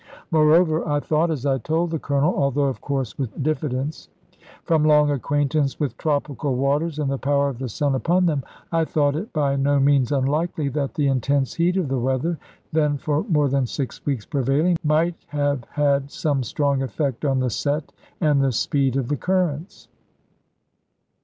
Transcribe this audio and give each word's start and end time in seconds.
Moreover 0.31 0.83
I 0.89 0.99
thought, 0.99 1.29
as 1.29 1.45
I 1.45 1.59
told 1.59 1.91
the 1.91 1.99
Colonel 1.99 2.33
(although 2.35 2.63
of 2.65 2.81
course 2.81 3.19
with 3.19 3.43
diffidence), 3.43 4.09
from 4.63 4.83
long 4.83 5.11
acquaintance 5.11 5.79
with 5.79 5.95
tropical 5.99 6.55
waters 6.55 6.97
and 6.97 7.11
the 7.11 7.19
power 7.19 7.49
of 7.49 7.59
the 7.59 7.69
sun 7.69 7.93
upon 7.93 8.25
them, 8.25 8.41
I 8.71 8.83
thought 8.83 9.15
it 9.15 9.31
by 9.31 9.57
no 9.57 9.79
means 9.79 10.11
unlikely 10.11 10.69
that 10.69 10.95
the 10.95 11.05
intense 11.05 11.53
heat 11.53 11.77
of 11.77 11.87
the 11.87 11.99
weather, 11.99 12.39
then 12.71 12.97
for 12.97 13.23
more 13.25 13.47
than 13.47 13.67
six 13.67 14.03
weeks 14.03 14.25
prevailing, 14.25 14.79
might 14.83 15.13
have 15.27 15.65
had 15.65 16.09
some 16.09 16.41
strong 16.41 16.81
effect 16.81 17.23
on 17.23 17.37
the 17.37 17.51
set 17.51 17.93
and 18.19 18.41
the 18.41 18.51
speed 18.51 18.95
of 18.97 19.07
the 19.07 19.17
currents. 19.17 19.87